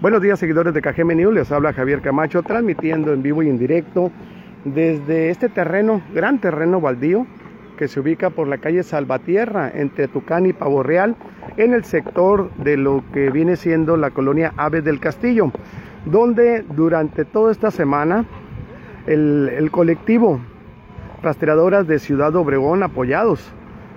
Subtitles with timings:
[0.00, 3.58] Buenos días seguidores de KGM News, les habla Javier Camacho transmitiendo en vivo y en
[3.58, 4.10] directo
[4.64, 7.26] desde este terreno, gran terreno baldío
[7.76, 11.16] que se ubica por la calle Salvatierra entre Tucán y Pavo Real
[11.58, 15.52] en el sector de lo que viene siendo la colonia Aves del Castillo,
[16.06, 18.24] donde durante toda esta semana
[19.06, 20.40] el, el colectivo
[21.22, 23.52] rastreadoras de Ciudad Obregón apoyados,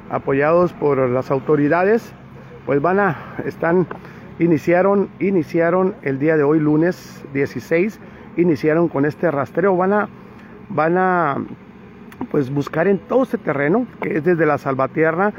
[0.10, 2.14] apoyados por las autoridades,
[2.66, 3.88] pues van a, están
[4.40, 8.00] iniciaron, iniciaron el día de hoy, lunes 16,
[8.38, 9.76] iniciaron con este rastreo.
[9.76, 10.10] Van a,
[10.70, 11.44] van a
[12.32, 15.34] pues buscar en todo este terreno, que es desde la Salvatierra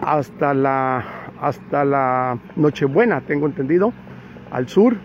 [0.00, 1.04] hasta la,
[1.40, 3.92] hasta la Nochebuena, tengo entendido,
[4.50, 4.96] al sur.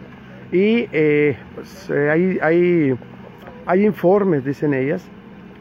[0.51, 2.97] Y eh, pues, eh, hay, hay,
[3.65, 5.03] hay informes, dicen ellas,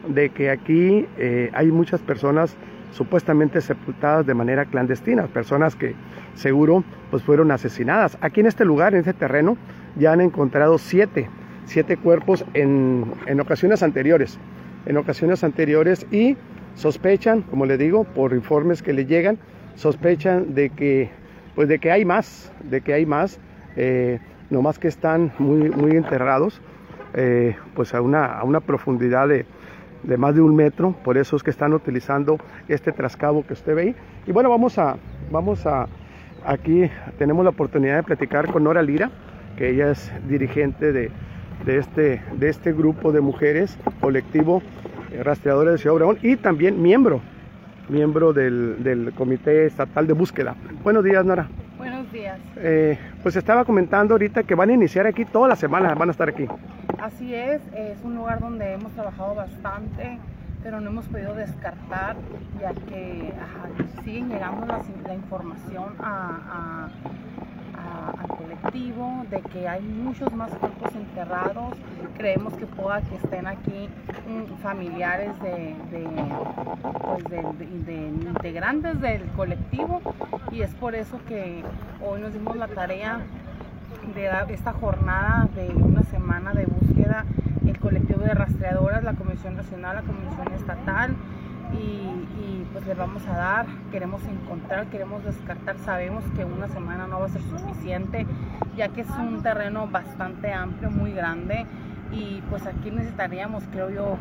[0.07, 2.55] de que aquí eh, hay muchas personas
[2.93, 5.95] supuestamente sepultadas de manera clandestina, personas que
[6.35, 8.17] seguro pues fueron asesinadas.
[8.21, 9.57] Aquí en este lugar, en este terreno,
[9.95, 11.29] ya han encontrado siete,
[11.65, 14.37] siete cuerpos en, en ocasiones anteriores,
[14.85, 16.37] en ocasiones anteriores y
[16.75, 19.37] sospechan, como le digo, por informes que le llegan,
[19.75, 21.09] sospechan de que,
[21.55, 23.39] pues de que hay más, de que hay más,
[23.75, 26.61] eh, no más que están muy, muy enterrados,
[27.15, 29.45] eh, pues a una, a una profundidad de,
[30.03, 32.37] de más de un metro, por eso es que están utilizando
[32.67, 33.95] este trascabo que usted ve.
[34.27, 34.97] Y bueno, vamos a,
[35.31, 35.87] vamos a,
[36.45, 39.09] aquí tenemos la oportunidad de platicar con Nora Lira,
[39.57, 41.11] que ella es dirigente de,
[41.65, 44.61] de este, de este grupo de mujeres, colectivo
[45.11, 47.21] eh, rastreadores de Ciudad Obregón y también miembro,
[47.89, 50.55] miembro del, del Comité Estatal de Búsqueda.
[50.83, 51.47] Buenos días, Nora.
[51.77, 52.39] Buenos días.
[52.57, 56.11] Eh, pues estaba comentando ahorita que van a iniciar aquí toda la semana, van a
[56.11, 56.47] estar aquí.
[57.03, 60.19] Así es, es un lugar donde hemos trabajado bastante,
[60.63, 62.15] pero no hemos podido descartar,
[62.61, 63.67] ya que ajá,
[64.05, 64.79] siguen llegando la,
[65.13, 66.89] información al
[68.37, 71.75] colectivo de que hay muchos más cuerpos enterrados.
[72.17, 73.89] Creemos que pueda que estén aquí
[74.25, 79.99] mm, familiares pues de- de integrantes del colectivo
[80.53, 81.63] y es por eso que
[82.01, 83.19] hoy nos dimos la tarea
[84.15, 86.92] de dar esta jornada de una semana de búsqueda,
[87.65, 91.15] el colectivo de rastreadoras, la Comisión Nacional, la Comisión Estatal,
[91.73, 91.77] y,
[92.41, 97.19] y, pues le vamos a dar, queremos encontrar, queremos descartar, sabemos que una semana no
[97.19, 98.27] va a ser suficiente,
[98.77, 101.65] ya que es un terreno bastante amplio, muy grande,
[102.11, 104.17] y pues aquí necesitaríamos, creo yo,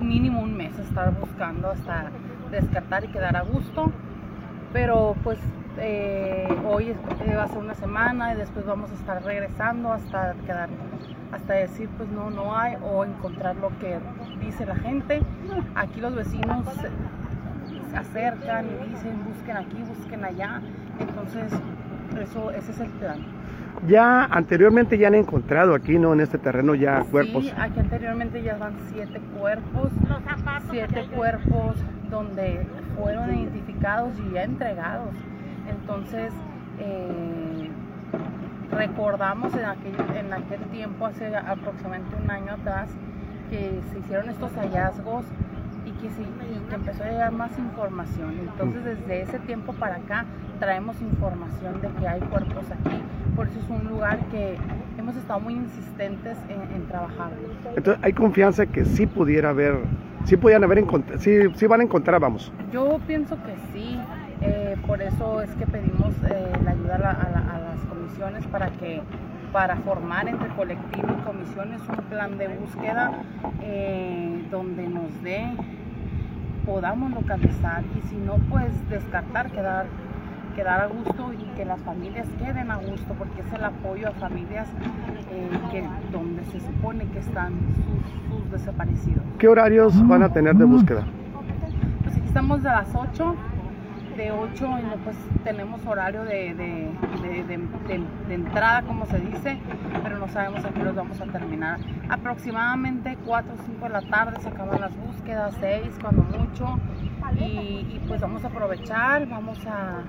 [0.00, 2.10] mínimo un mes estar buscando hasta
[2.50, 3.90] descartar y quedar a gusto.
[4.72, 5.38] Pero pues
[5.78, 10.34] eh, hoy eh, va a ser una semana y después vamos a estar regresando hasta
[10.46, 10.68] quedar
[11.32, 13.98] hasta decir pues no no hay o encontrar lo que
[14.40, 15.22] dice la gente
[15.74, 20.60] aquí los vecinos se, acercan y dicen busquen aquí busquen allá
[20.98, 21.52] entonces
[22.20, 23.18] eso ese es el plan
[23.88, 26.12] Ya anteriormente ya han encontrado aquí, ¿no?
[26.12, 27.44] En este terreno ya cuerpos.
[27.44, 29.90] Sí, aquí anteriormente ya van siete cuerpos,
[30.70, 31.76] siete cuerpos
[32.10, 32.66] donde
[32.98, 35.14] fueron identificados y ya entregados.
[35.68, 36.32] Entonces,
[36.78, 37.70] eh,
[38.70, 42.88] recordamos en aquel, en aquel tiempo, hace aproximadamente un año atrás,
[43.50, 45.24] que se hicieron estos hallazgos
[45.84, 48.34] y que, se, y que empezó a llegar más información.
[48.40, 50.24] Entonces, desde ese tiempo para acá,
[50.58, 53.02] traemos información de que hay cuerpos aquí.
[53.34, 54.56] Por eso es un lugar que
[54.98, 57.36] hemos estado muy insistentes en, en trabajarlo.
[57.76, 59.78] Entonces hay confianza que sí pudiera haber,
[60.24, 62.52] sí podían haber encontrado, sí, sí van a encontrar, vamos.
[62.72, 63.98] Yo pienso que sí,
[64.42, 67.69] eh, por eso es que pedimos eh, la ayuda a, la- a la- a las
[68.10, 69.00] comisiones para que
[69.52, 73.12] para formar entre colectivo y comisiones un plan de búsqueda
[73.62, 75.44] eh, donde nos dé
[76.66, 79.86] podamos localizar y si no pues descartar quedar
[80.54, 84.12] quedar a gusto y que las familias queden a gusto porque es el apoyo a
[84.12, 84.68] familias
[85.32, 90.54] eh, que donde se supone que están sus, sus desaparecidos ¿Qué horarios van a tener
[90.56, 91.04] de búsqueda?
[92.04, 93.34] pues aquí estamos a las 8,
[94.16, 96.90] de 8 y no, pues tenemos horario de, de-
[97.30, 99.58] de- de- de- entrada, como se dice,
[100.02, 101.78] pero no sabemos a qué los vamos a terminar.
[102.08, 106.78] Aproximadamente 4 o 5 de la tarde se acaban las búsquedas, 6 cuando mucho,
[107.38, 110.02] y, y, pues vamos a aprovechar, vamos a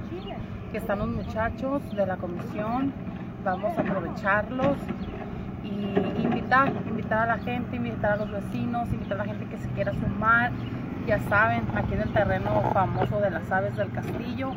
[0.71, 2.93] que están los muchachos de la comisión,
[3.43, 4.77] vamos a aprovecharlos
[5.63, 9.57] y invitar, invitar a la gente, invitar a los vecinos, invitar a la gente que
[9.57, 10.51] se quiera sumar.
[11.07, 14.51] Ya saben, aquí en el terreno famoso de las aves del castillo,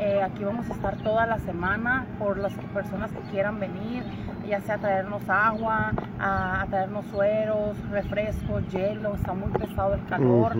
[0.00, 4.02] eh, aquí vamos a estar toda la semana por las personas que quieran venir,
[4.48, 10.04] ya sea a traernos agua, a, a traernos sueros, refrescos, hielo, está muy pesado el
[10.06, 10.56] calor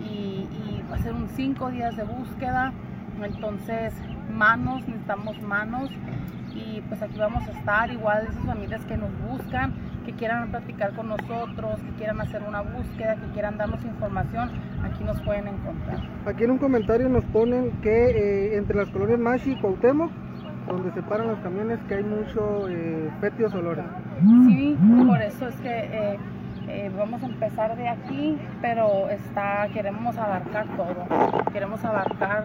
[0.00, 2.72] y, y va a ser un cinco días de búsqueda.
[3.22, 3.92] Entonces,
[4.28, 5.90] manos, necesitamos manos
[6.54, 9.72] y pues aquí vamos a estar, igual esas familias que nos buscan,
[10.04, 14.50] que quieran platicar con nosotros, que quieran hacer una búsqueda, que quieran darnos información,
[14.82, 16.00] aquí nos pueden encontrar.
[16.26, 20.10] Aquí en un comentario nos ponen que eh, entre las colonias Mashi y Cuauhtémoc,
[20.66, 23.84] donde se paran los camiones, que hay mucho eh, fétidos olores.
[24.46, 24.76] Sí,
[25.06, 26.18] por eso es que eh,
[26.68, 31.06] eh, vamos a empezar de aquí, pero está, queremos abarcar todo,
[31.52, 32.44] queremos abarcar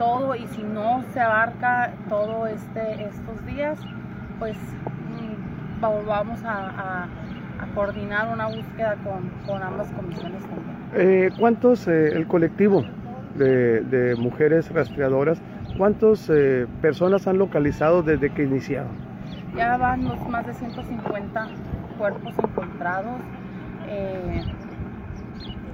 [0.00, 3.78] todo y si no se abarca todo este, estos días,
[4.38, 10.76] pues mm, va- vamos a, a- a coordinar una búsqueda con, con ambas comisiones también.
[10.94, 12.82] Eh, ¿Cuántos, eh, el colectivo
[13.34, 15.38] de, de mujeres rastreadoras,
[15.76, 18.92] cuántas eh, personas han localizado desde que iniciaron?
[19.54, 21.46] Ya van los más de 150
[21.98, 23.20] cuerpos encontrados,
[23.86, 24.42] eh,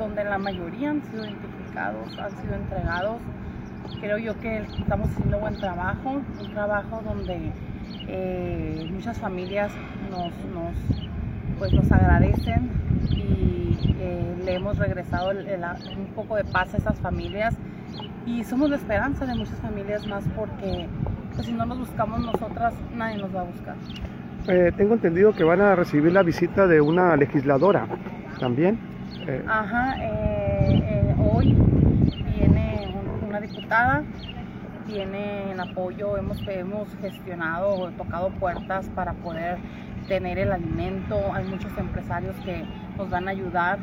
[0.01, 3.19] donde la mayoría han sido identificados, han sido entregados.
[4.01, 7.51] Creo yo que estamos haciendo buen trabajo, un trabajo donde
[8.09, 9.73] eh, muchas familias
[10.11, 10.75] nos, nos,
[11.59, 12.71] pues nos agradecen
[13.11, 15.63] y eh, le hemos regresado el- el-
[15.99, 17.57] un poco de paz a esas familias
[18.27, 20.87] y somos la esperanza de muchas familias más porque
[21.35, 23.75] pues, si no nos buscamos nosotras, nadie nos va a buscar.
[24.49, 27.87] Eh, tengo entendido que van a recibir la visita de una legisladora
[28.39, 28.79] también.
[29.27, 31.57] Eh, Ajá, eh, eh, hoy
[32.37, 32.95] viene
[33.67, 34.03] un- una diputada,
[34.87, 39.59] tiene en apoyo, hemos, hemos gestionado, tocado puertas para poder
[40.09, 42.65] tener el alimento, hay muchos empresarios que
[42.97, 43.79] nos van a ayudar,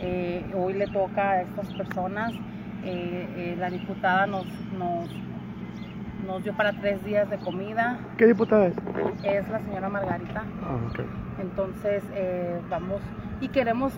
[0.00, 2.32] Eh, hoy le toca a estas personas,
[2.84, 4.46] Eh, eh, la diputada nos,
[4.78, 5.10] nos,
[6.24, 8.76] nos dio para tres días de comida, ¿Qué diputada es?
[9.24, 10.44] es la señora Margarita.
[10.62, 10.78] Ah.
[11.40, 12.04] Entonces
[12.70, 13.00] vamos
[13.40, 13.92] y queremos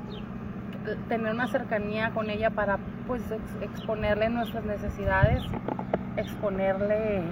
[1.09, 5.43] tener una cercanía con ella para pues ex- exponerle nuestras necesidades,
[6.17, 7.23] exponerle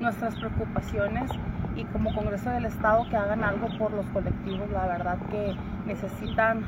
[0.00, 1.30] nuestras preocupaciones
[1.76, 5.54] y como Congreso del Estado que hagan algo por los colectivos, la verdad que
[5.86, 6.62] necesitan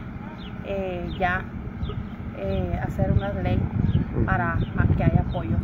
[0.64, 1.42] eh, ya
[2.36, 3.58] eh, hacer una ley
[4.26, 4.58] para
[4.96, 5.60] que haya apoyos.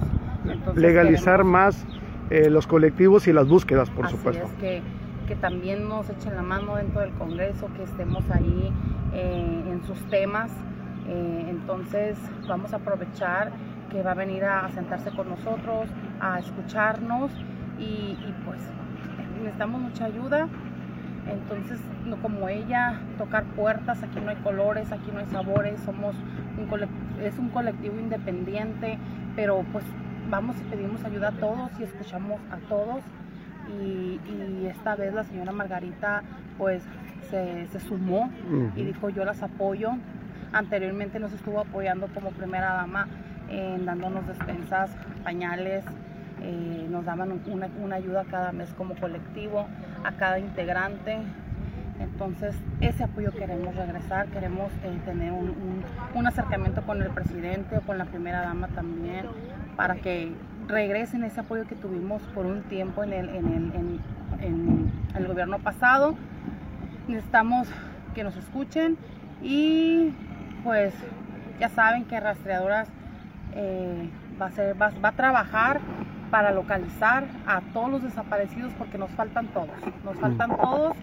[0.49, 1.87] Entonces, Legalizar queremos- más
[2.31, 4.45] eh, los colectivos y las búsquedas, por Así supuesto.
[4.47, 4.83] es, que,
[5.27, 8.73] que también nos echen la mano dentro del Congreso, que estemos ahí
[9.13, 10.51] eh, en sus temas.
[11.07, 12.19] Eh, entonces
[12.49, 13.53] vamos a aprovechar
[13.91, 15.89] que va a venir a sentarse con nosotros,
[16.21, 17.31] a escucharnos
[17.79, 18.61] y, pues
[19.39, 20.49] necesitamos mucha ayuda.
[21.27, 26.15] Entonces, no como ella, tocar puertas, aquí no hay colores, aquí no hay sabores, somos
[26.59, 26.69] un
[27.23, 28.99] es un colectivo independiente,
[29.35, 29.85] pero pues
[30.29, 33.03] vamos y pedimos ayuda a todos y escuchamos a todos.
[33.69, 36.23] Y, y esta vez la señora Margarita
[36.59, 36.83] pues
[37.31, 38.31] se, se sumó
[38.77, 39.91] y dijo yo las apoyo.
[40.53, 43.09] Anteriormente nos estuvo apoyando como primera dama
[43.51, 44.91] en dándonos despensas,
[45.25, 45.85] pañales,
[46.43, 49.67] eh, nos daban un- una, una ayuda cada mes como colectivo,
[50.05, 51.19] a cada integrante.
[52.01, 55.85] Entonces ese apoyo queremos regresar, queremos eh, tener un, un-
[56.15, 59.27] un acercamiento con el presidente o con la primera dama también
[59.77, 60.33] para que
[60.69, 64.01] regresen ese apoyo que tuvimos por un tiempo en el, en el, en-
[64.41, 66.15] en el gobierno pasado.
[67.09, 67.69] Necesitamos
[68.15, 68.97] que nos escuchen
[69.43, 70.13] y
[70.63, 70.95] pues
[71.61, 72.89] ya saben que Rastreadoras
[73.55, 74.09] eh,
[74.41, 75.81] va, a ser, va, va a trabajar
[76.31, 79.69] para localizar a todos los desaparecidos porque nos faltan todos,
[80.05, 80.97] nos faltan todos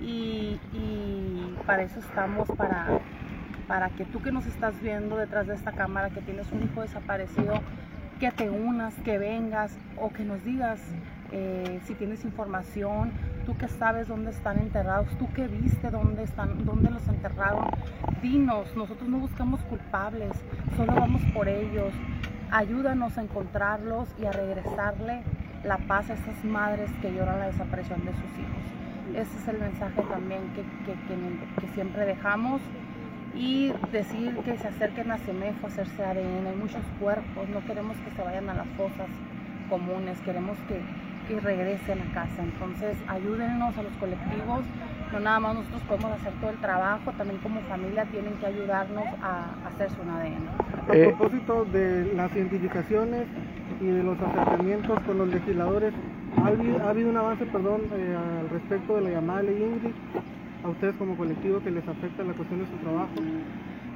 [0.00, 2.86] y, y para eso estamos, para,
[3.68, 6.82] para que tú que nos estás viendo detrás de esta cámara, que tienes un hijo
[6.82, 7.54] desaparecido,
[8.20, 10.80] que te unas, que vengas o que nos digas
[11.32, 13.10] eh, si tienes información,
[13.44, 17.66] tú que sabes dónde están enterrados, tú que viste dónde están, dónde los enterraron,
[18.22, 20.32] dinos, nosotros no buscamos culpables,
[20.76, 21.92] solo vamos por ellos,
[22.50, 25.22] ayúdanos a encontrarlos y a regresarle
[25.64, 29.16] la paz a esas madres que lloran la desaparición de sus hijos.
[29.28, 32.60] Ese es el mensaje también que, que, que- que siempre dejamos
[33.36, 36.46] y decir que se acerquen a CEMEF a hacerse ADN.
[36.46, 39.08] Hay muchos cuerpos, no queremos que se vayan a las fosas
[39.68, 40.80] comunes, queremos que,
[41.28, 42.42] que regresen a casa.
[42.42, 44.64] Entonces, ayúdennos a los colectivos.
[45.12, 49.04] No nada más nosotros podemos hacer todo el trabajo, también como familia tienen que ayudarnos
[49.22, 50.48] a, a hacerse un ADN.
[50.88, 53.26] A Eh, propósito de las identificaciones
[53.80, 55.94] y de los acercamientos con los legisladores,
[56.36, 59.94] ¿ha habido, ha habido un avance perdón, eh, al respecto de la llamada ley Ingrid?
[60.66, 63.12] A ustedes como colectivo que les afecta la cuestión de su trabajo.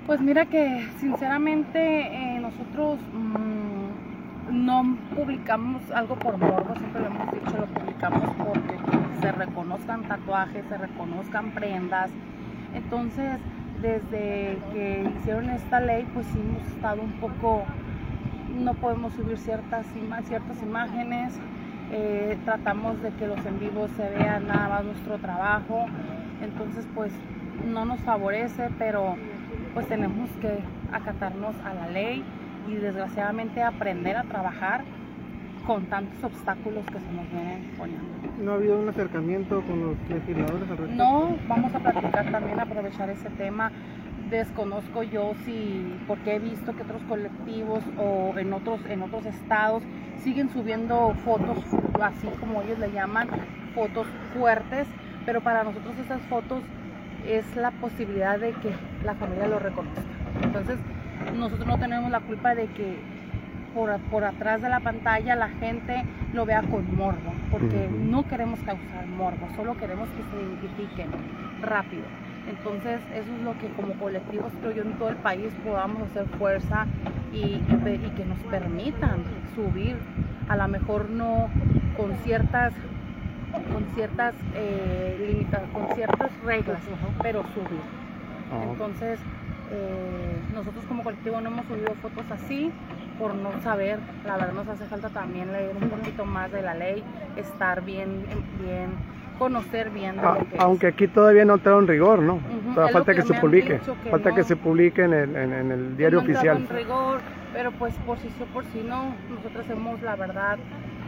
[0.07, 7.33] Pues mira que sinceramente eh, nosotros mm, no publicamos algo por morbo, siempre lo hemos
[7.33, 8.79] dicho, lo publicamos porque
[9.21, 12.11] se reconozcan tatuajes, se reconozcan prendas.
[12.73, 13.41] Entonces,
[13.83, 17.65] desde que hicieron esta ley, pues sí hemos estado un poco
[18.61, 19.87] no podemos subir ciertas,
[20.29, 21.35] ciertas imágenes,
[21.91, 25.87] eh, tratamos de que los en vivos se vean nada más nuestro trabajo,
[26.43, 27.13] entonces pues
[27.67, 29.17] no nos favorece, pero
[29.75, 30.59] pues tenemos que
[30.93, 32.25] acatarnos a la ley
[32.69, 34.83] y desgraciadamente aprender a trabajar
[35.67, 38.07] con tantos obstáculos que se nos vienen poniendo.
[38.43, 40.95] ¿No ha habido un acercamiento con los legisladores al respecto?
[40.95, 43.71] No, vamos a platicar también, aprovechar ese tema.
[44.31, 49.83] Desconozco yo si, porque he visto que otros colectivos o en otros, en otros estados
[50.19, 51.59] siguen subiendo fotos,
[52.01, 53.29] así como ellos le llaman,
[53.75, 54.87] fotos fuertes,
[55.31, 56.61] pero para nosotros esas fotos
[57.25, 60.03] es la posibilidad de que la familia lo reconozca.
[60.43, 60.77] Entonces,
[61.37, 62.99] nosotros no tenemos la culpa de que
[63.73, 68.59] por, por atrás de la pantalla la gente lo vea con morbo, porque no queremos
[68.59, 71.07] causar morbo, solo queremos que se identifiquen
[71.63, 72.03] rápido.
[72.49, 76.27] Entonces, eso es lo que como colectivos, creo yo, en todo el país podamos hacer
[76.41, 76.87] fuerza
[77.33, 79.23] y, y que nos permitan
[79.55, 79.97] subir,
[80.49, 81.49] a lo mejor no
[81.97, 82.73] con ciertas
[83.73, 86.81] con ciertas eh, con ciertas reglas,
[87.23, 87.81] pero subir.
[88.71, 89.21] Entonces,
[89.71, 92.73] eh, nosotros como colectivo no hemos subido fotos así
[93.19, 96.75] por no saber, la verdad nos hace falta también leer un poquito más de la
[96.75, 97.05] ley,
[97.37, 98.25] estar bien,
[98.63, 98.91] bien
[99.39, 102.41] conocer bien ah, Aunque aquí todavía no trae un rigor, ¿no?
[102.93, 103.79] falta que, se publique,
[104.11, 106.59] falta que se publique en el, en, el diario oficial.
[106.59, 107.21] Un rigor,
[107.53, 110.59] pero pues por si sí por si no, nosotros hemos la verdad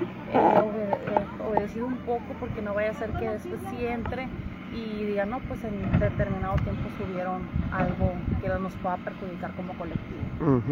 [0.03, 4.29] eh, obedecido un poco porque no vaya a ser que después sí entre
[4.75, 10.63] y diga, no, pues en determinado tiempo subieron algo que nos pueda perjudicar como colectivo.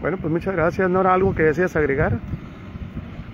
[0.00, 0.88] Bueno, pues muchas gracias.
[0.90, 2.18] Nora, ¿algo que deseas agregar?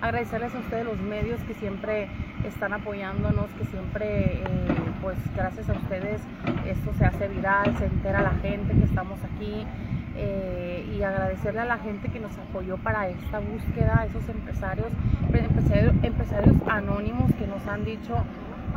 [0.01, 2.07] Agradecerles a ustedes los medios que siempre
[2.45, 4.43] están apoyándonos, que siempre, eh,
[5.01, 6.21] pues gracias a ustedes
[6.65, 9.65] esto se hace viral, se entera la gente que estamos aquí.
[10.17, 14.87] Eh, y agradecerle a la gente que nos apoyó para esta búsqueda, a esos empresarios,
[15.43, 18.23] empresarios, empresarios anónimos que nos han dicho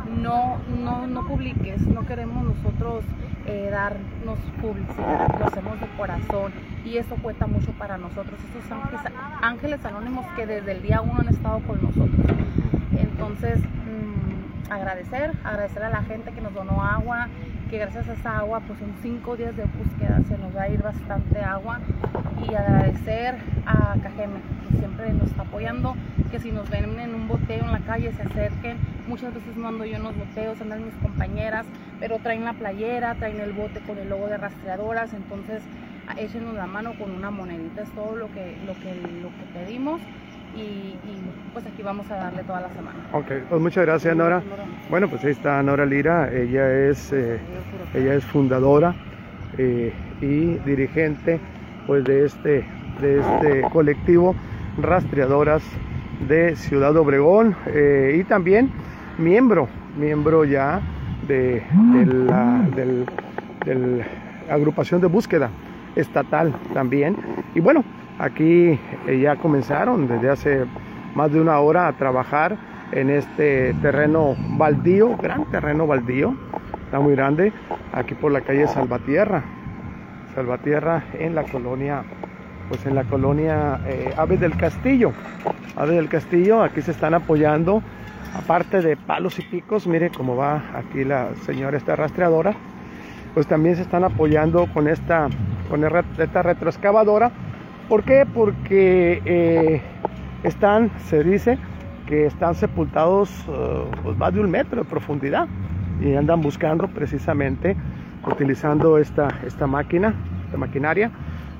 [0.09, 3.03] no, no, no publiques, no queremos nosotros
[3.45, 6.51] eh, darnos publicidad, lo hacemos de corazón
[6.85, 9.01] y eso cuenta mucho para nosotros, esos ángeles,
[9.41, 12.25] ángeles anónimos que desde el día uno han estado con nosotros.
[12.97, 17.27] Entonces, mm, agradecer, agradecer a la gente que nos donó agua,
[17.69, 20.69] que gracias a esa agua, pues en cinco días de búsqueda se nos va a
[20.69, 21.79] ir bastante agua.
[22.47, 23.35] Y agradecer
[23.65, 24.39] a Cajeme,
[24.69, 25.95] que siempre nos está apoyando,
[26.29, 29.85] que si nos ven en un boteo en la calle se acerquen, muchas veces mando
[29.85, 31.65] yo en los boteos, andan mis compañeras,
[31.99, 35.63] pero traen la playera, traen el bote con el logo de rastreadoras, entonces
[36.17, 40.01] échenos la mano con una monedita, es todo lo que, lo que, lo que pedimos
[40.55, 40.95] y,
[41.53, 42.97] pues aquí vamos a darle toda la semana.
[43.13, 44.41] Ok, pues muchas gracias Nora.
[44.89, 47.39] Bueno, pues ahí está Nora Lira, ella es, eh,
[47.93, 48.95] ella es fundadora
[49.57, 51.39] eh, y dirigente
[51.87, 52.65] pues de este,
[53.01, 54.35] de este colectivo
[54.77, 55.63] Rastreadoras
[56.27, 58.71] de Ciudad Obregón eh, y también
[59.17, 60.81] miembro, miembro ya
[61.27, 61.63] de,
[62.05, 62.65] la
[64.49, 65.49] agrupación de búsqueda
[65.95, 67.15] estatal también.
[67.55, 67.83] Y bueno,
[68.19, 70.65] Aquí eh, ya comenzaron desde hace
[71.15, 72.57] más de una hora a trabajar
[72.91, 76.35] en este terreno baldío, gran terreno baldío,
[76.83, 77.53] está muy grande,
[77.93, 79.43] aquí por la calle Salvatierra,
[80.35, 82.03] Salvatierra en la colonia,
[82.69, 85.11] pues en la colonia eh, Aves del Castillo,
[85.75, 87.83] Aves del Castillo, aquí se están apoyando,
[88.35, 92.53] aparte de palos y picos, mire cómo va aquí la señora esta rastreadora,
[93.33, 95.27] pues también se están apoyando con esta,
[95.69, 97.31] con esta retroexcavadora,
[97.89, 98.23] ¿Por qué?
[98.31, 99.81] Porque eh,
[100.43, 101.57] están, se dice
[102.05, 105.47] que están sepultados eh, pues, más de un metro de profundidad
[105.99, 107.75] y andan buscando precisamente,
[108.31, 110.13] utilizando esta, esta máquina,
[110.45, 111.09] esta maquinaria,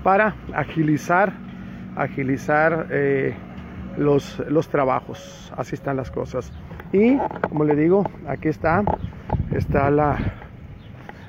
[0.03, 1.33] para agilizar,
[1.95, 3.35] agilizar eh,
[3.97, 5.51] los, los trabajos.
[5.55, 6.51] Así están las cosas.
[6.91, 7.17] Y
[7.49, 8.83] como le digo, aquí está,
[9.51, 10.17] está la,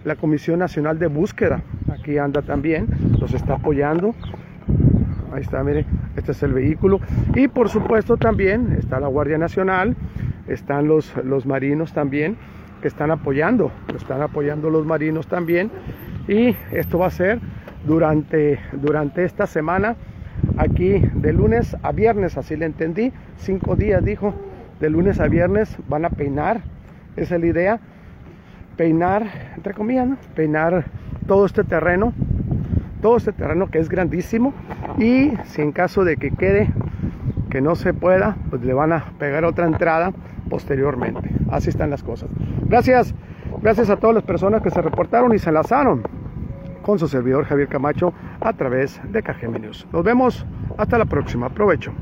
[0.04, 1.62] la Comisión Nacional de Búsqueda.
[1.92, 2.86] Aquí anda también,
[3.18, 4.14] los está apoyando
[5.32, 5.84] ahí está, mire,
[6.16, 7.00] este es el vehículo.
[7.34, 9.96] Y por supuesto también está la Guardia Nacional,
[10.48, 12.36] están los, los marinos también
[12.82, 15.70] que están apoyando, están apoyando los marinos también.
[16.28, 17.40] Y esto va a ser
[17.84, 19.96] durante, durante esta semana,
[20.56, 24.34] aquí de lunes a viernes, así le entendí, cinco días dijo,
[24.80, 26.62] de lunes a viernes van a peinar,
[27.16, 27.80] esa es la idea,
[28.76, 30.84] peinar, entre comillas, peinar
[31.26, 32.12] todo este terreno
[33.00, 34.52] todo este terreno que es grandísimo
[34.98, 36.68] y si en caso de que quede
[37.50, 40.12] que no se pueda, pues le van a pegar otra entrada
[40.48, 41.30] posteriormente.
[41.50, 42.28] Así están las cosas.
[42.66, 43.14] Gracias,
[43.60, 46.02] gracias a todas las personas que se reportaron y se enlazaron
[46.82, 49.86] con su servidor Javier Camacho a través de KGM News.
[49.92, 50.46] Nos vemos
[50.76, 51.46] hasta la próxima.
[51.46, 51.92] Aprovecho.